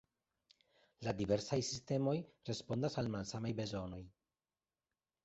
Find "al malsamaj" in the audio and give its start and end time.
3.03-3.53